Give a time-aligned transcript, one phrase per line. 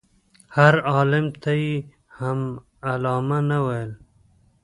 [0.57, 1.75] هر عالم ته یې
[2.19, 2.39] هم
[2.91, 3.91] علامه نه ویل.